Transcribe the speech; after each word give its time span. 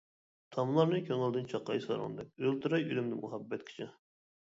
تاملارنى 0.55 1.01
كۆڭۈلدىن 1.09 1.45
چاقاي 1.51 1.83
ساراڭدەك 1.83 2.31
ئۆلتۈرەي 2.47 2.87
ئۆلۈمنى 2.87 3.21
مۇھەببەتكىچە. 3.27 3.89